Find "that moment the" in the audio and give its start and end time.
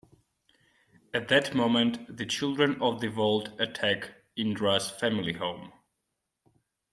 1.27-2.25